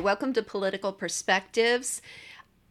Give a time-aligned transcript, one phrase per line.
[0.00, 2.00] Welcome to Political Perspectives.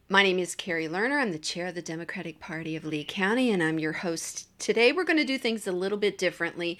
[0.08, 1.20] My name is Kari Lerner.
[1.20, 4.46] I'm the chair of the Democratic Party of Lee County, and I'm your host.
[4.58, 6.78] Today, we're going to do things a little bit differently.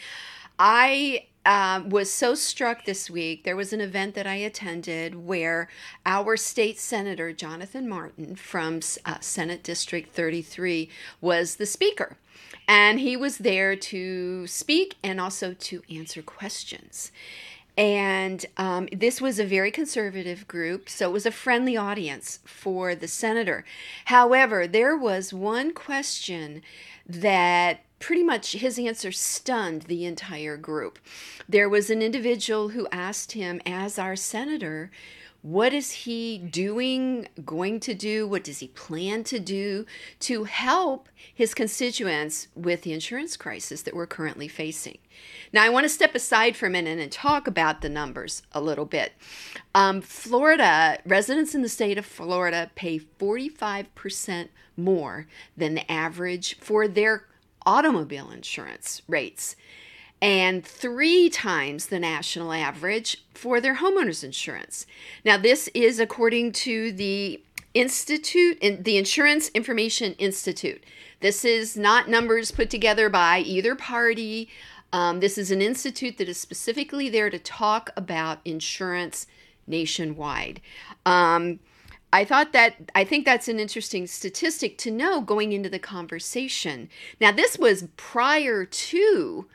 [0.59, 3.45] I uh, was so struck this week.
[3.45, 5.69] There was an event that I attended where
[6.07, 10.89] our state senator, Jonathan Martin from uh, Senate District 33,
[11.21, 12.17] was the speaker.
[12.67, 17.13] And he was there to speak and also to answer questions.
[17.79, 22.97] And um, this was a very conservative group, so it was a friendly audience for
[22.97, 23.65] the senator.
[24.07, 26.63] However, there was one question
[27.07, 30.99] that pretty much his answer stunned the entire group.
[31.49, 34.91] There was an individual who asked him, as our senator,
[35.43, 38.27] what is he doing, going to do?
[38.27, 39.87] What does he plan to do
[40.21, 44.99] to help his constituents with the insurance crisis that we're currently facing?
[45.53, 48.61] Now, I want to step aside for a minute and talk about the numbers a
[48.61, 49.13] little bit.
[49.75, 55.27] Um, Florida, residents in the state of Florida pay 45% more
[55.57, 57.27] than the average for their
[57.65, 59.55] automobile insurance rates
[60.21, 64.87] and three times the national average for their homeowners insurance.
[65.25, 67.43] Now, this is according to the
[67.75, 70.83] Institute, the Insurance Information Institute.
[71.21, 74.49] This is not numbers put together by either party.
[74.93, 79.27] Um, this is an institute that is specifically there to talk about insurance
[79.67, 80.61] nationwide.
[81.05, 81.61] Um,
[82.13, 86.89] I thought that I think that's an interesting statistic to know going into the conversation.
[87.21, 89.47] Now, this was prior to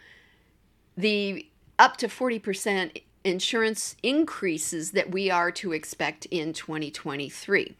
[0.95, 1.47] the
[1.79, 7.75] up to 40% insurance increases that we are to expect in 2023.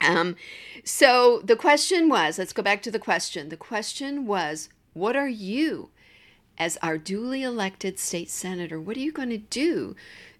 [0.00, 0.36] Um,
[0.84, 3.48] so the question was let's go back to the question.
[3.48, 5.90] The question was what are you,
[6.56, 9.96] as our duly elected state senator, what are you going to do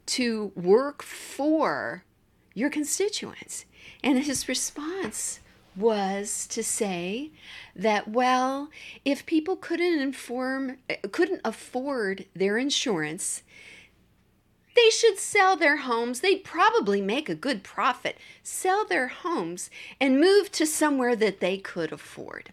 [0.07, 2.05] to work for
[2.55, 3.65] your constituents?
[4.03, 5.41] And his response
[5.79, 7.31] was to say
[7.77, 8.69] that well
[9.05, 10.77] if people couldn't inform
[11.13, 13.43] couldn't afford their insurance
[14.79, 16.21] they should sell their homes.
[16.21, 18.17] They'd probably make a good profit.
[18.45, 22.53] Sell their homes and move to somewhere that they could afford.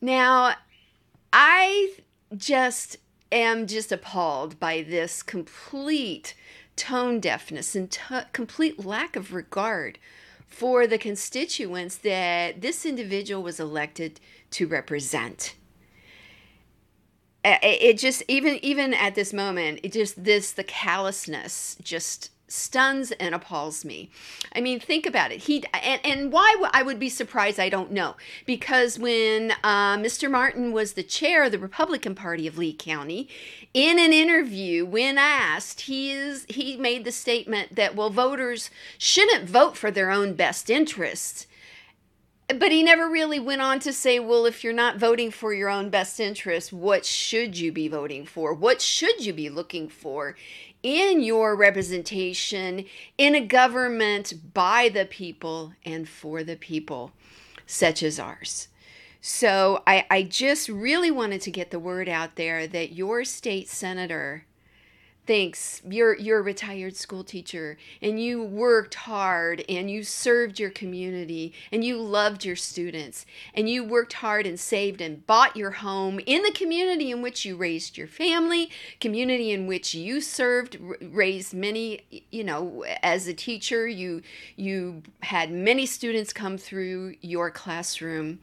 [0.00, 0.54] Now
[1.32, 1.94] i
[2.36, 2.98] just
[3.30, 6.34] am just appalled by this complete
[6.76, 8.02] tone deafness and t-
[8.32, 9.98] complete lack of regard
[10.52, 14.20] for the constituents that this individual was elected
[14.50, 15.54] to represent.
[17.44, 23.34] It just even even at this moment it just this the callousness just stuns and
[23.34, 24.10] appalls me.
[24.54, 25.42] I mean, think about it.
[25.42, 28.16] He and, and why I would be surprised, I don't know.
[28.46, 30.30] Because when uh, Mr.
[30.30, 33.28] Martin was the chair of the Republican Party of Lee County,
[33.72, 39.48] in an interview, when asked, he is he made the statement that well, voters shouldn't
[39.48, 41.46] vote for their own best interests.
[42.58, 45.68] But he never really went on to say, well, if you're not voting for your
[45.68, 48.52] own best interest, what should you be voting for?
[48.52, 50.36] What should you be looking for
[50.82, 52.84] in your representation
[53.16, 57.12] in a government by the people and for the people,
[57.66, 58.68] such as ours.
[59.20, 63.68] So I, I just really wanted to get the word out there that your state
[63.68, 64.44] senator
[65.24, 70.70] thinks you're you're a retired school teacher and you worked hard and you served your
[70.70, 73.24] community and you loved your students
[73.54, 77.44] and you worked hard and saved and bought your home in the community in which
[77.44, 78.68] you raised your family
[78.98, 82.00] community in which you served raised many
[82.30, 84.22] you know as a teacher you
[84.56, 88.40] you had many students come through your classroom.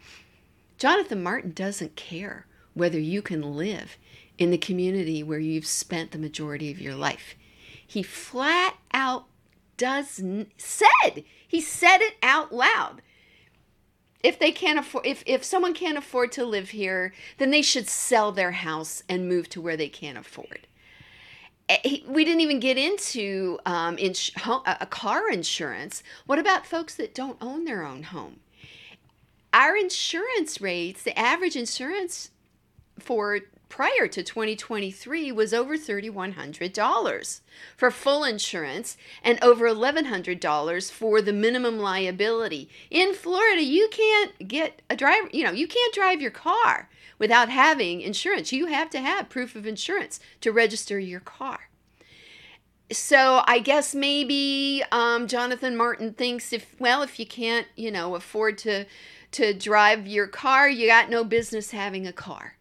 [0.77, 3.97] Jonathan Martin doesn't care whether you can live
[4.39, 7.35] in the community where you've spent the majority of your life.
[7.85, 9.25] He flat out
[9.77, 10.21] does
[10.57, 13.01] said he said it out loud.
[14.21, 17.87] If they can't afford if if someone can't afford to live here, then they should
[17.87, 20.67] sell their house and move to where they can't afford.
[21.69, 24.31] Eh, we didn't even get into um, ins-
[24.65, 26.01] a car insurance.
[26.25, 28.39] What about folks that don't own their own home?
[29.53, 32.31] Our insurance rates, the average insurance
[32.99, 37.41] for prior to 2023 was over $3,100
[37.77, 42.69] for full insurance and over $1,100 for the minimum liability.
[42.89, 46.89] In Florida, you can't get a driver, you know, you can't drive your car
[47.19, 48.51] without having insurance.
[48.51, 51.69] You have to have proof of insurance to register your car.
[52.91, 58.15] So I guess maybe um, Jonathan Martin thinks if well if you can't you know
[58.15, 58.85] afford to
[59.33, 62.55] to drive your car you got no business having a car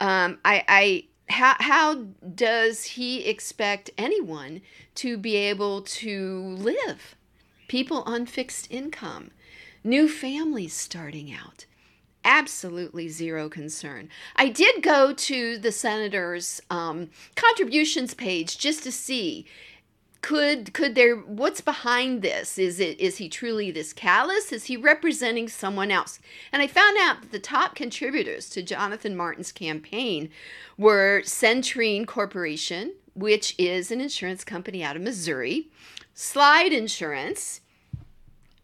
[0.00, 1.94] um, I, I how, how
[2.34, 4.60] does he expect anyone
[4.96, 7.16] to be able to live?
[7.68, 9.30] People on fixed income,
[9.82, 11.64] new families starting out.
[12.26, 14.08] Absolutely zero concern.
[14.36, 19.46] I did go to the senator's um, contributions page just to see
[20.24, 22.56] could could there what's behind this?
[22.56, 24.52] Is it is he truly this callous?
[24.52, 26.18] Is he representing someone else?
[26.50, 30.30] And i found out that the top contributors to jonathan martin's campaign
[30.78, 35.68] were Centene corporation which is an insurance company out of missouri
[36.14, 37.60] slide insurance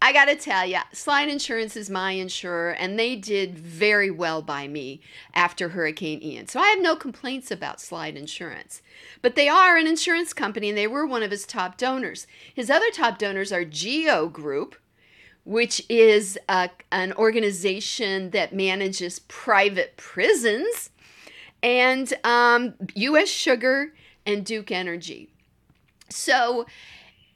[0.03, 4.41] I got to tell you, Slide Insurance is my insurer, and they did very well
[4.41, 5.03] by me
[5.35, 6.49] after Hurricane Ian.
[6.49, 8.81] So I have no complaints about Slide Insurance.
[9.21, 12.27] But they are an insurance company, and they were one of his top donors.
[12.55, 14.75] His other top donors are Geo Group,
[15.45, 20.91] which is a, an organization that manages private prisons,
[21.63, 23.29] and um, U.S.
[23.29, 23.93] Sugar
[24.25, 25.29] and Duke Energy.
[26.09, 26.65] So,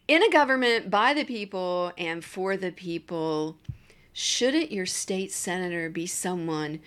[0.07, 3.57] in a government by the people and for the people,
[4.13, 6.81] shouldn't your state senator be someone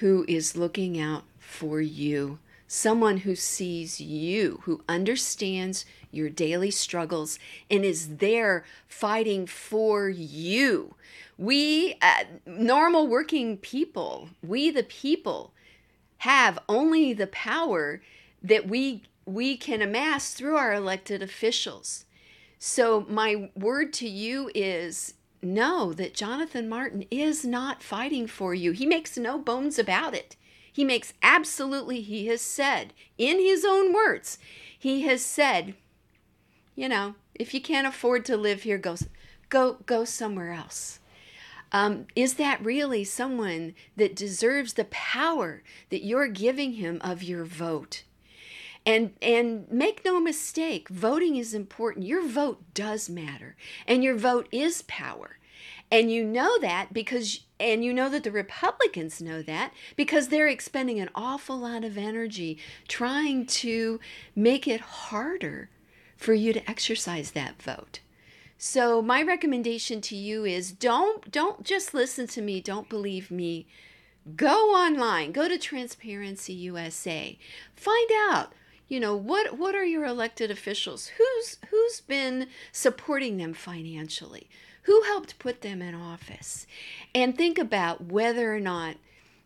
[0.00, 2.38] who is looking out for you?
[2.66, 7.38] Someone who sees you, who understands your daily struggles
[7.70, 10.94] and is there fighting for you.
[11.38, 15.52] We, uh, normal working people, we the people,
[16.18, 18.00] have only the power
[18.42, 22.04] that we we can amass through our elected officials.
[22.58, 28.72] So, my word to you is know that Jonathan Martin is not fighting for you.
[28.72, 30.36] He makes no bones about it.
[30.72, 34.38] He makes absolutely, he has said, in his own words,
[34.76, 35.74] he has said,
[36.74, 38.96] you know, if you can't afford to live here, go,
[39.48, 40.98] go, go somewhere else.
[41.70, 47.44] Um, is that really someone that deserves the power that you're giving him of your
[47.44, 48.04] vote?
[48.86, 52.06] And and make no mistake, voting is important.
[52.06, 53.56] Your vote does matter.
[53.86, 55.38] And your vote is power.
[55.90, 60.48] And you know that because and you know that the Republicans know that because they're
[60.48, 62.58] expending an awful lot of energy
[62.88, 64.00] trying to
[64.34, 65.70] make it harder
[66.16, 68.00] for you to exercise that vote.
[68.58, 73.66] So my recommendation to you is don't don't just listen to me, don't believe me.
[74.36, 77.38] Go online, go to Transparency USA.
[77.76, 78.52] Find out
[78.88, 84.48] you know what what are your elected officials who's who's been supporting them financially
[84.82, 86.66] who helped put them in office
[87.14, 88.96] and think about whether or not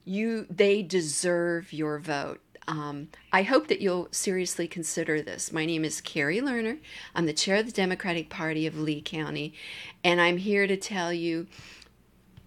[0.05, 5.51] you they deserve your vote um, I hope that you'll seriously consider this.
[5.55, 6.79] My name is Kari Lerner.
[7.15, 9.55] I'm the chair of the Democratic Party of Lee County,
[10.05, 11.47] and I'm here to tell you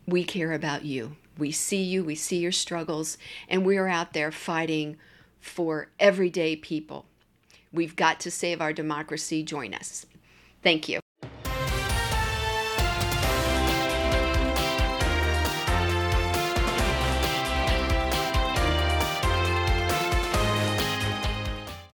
[0.05, 1.15] we care about you.
[1.39, 3.17] We see you, we see your struggles,
[3.49, 4.97] and we are out there fighting
[5.41, 7.05] for everyday people.
[7.73, 9.43] We've got to save our democracy.
[9.43, 10.05] Join us.
[10.61, 10.99] Thank you.